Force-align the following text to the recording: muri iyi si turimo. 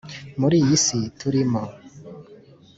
muri 0.39 0.55
iyi 0.63 0.77
si 0.85 0.99
turimo. 1.19 1.63